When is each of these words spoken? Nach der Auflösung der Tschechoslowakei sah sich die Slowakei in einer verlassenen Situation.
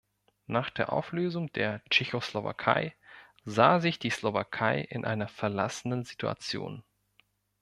Nach 0.47 0.71
der 0.71 0.91
Auflösung 0.93 1.53
der 1.53 1.83
Tschechoslowakei 1.91 2.95
sah 3.45 3.79
sich 3.79 3.99
die 3.99 4.09
Slowakei 4.09 4.79
in 4.81 5.05
einer 5.05 5.27
verlassenen 5.27 6.05
Situation. 6.05 6.83